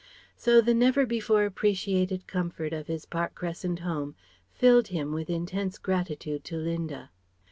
So 0.35 0.61
the 0.61 0.73
never 0.73 1.05
before 1.05 1.45
appreciated 1.45 2.25
comfort 2.25 2.73
of 2.73 2.87
his 2.87 3.05
Park 3.05 3.35
Crescent 3.35 3.81
home 3.81 4.15
filled 4.49 4.87
him 4.87 5.11
with 5.11 5.29
intense 5.29 5.77
gratitude 5.77 6.43
to 6.45 6.57
Linda. 6.57 7.11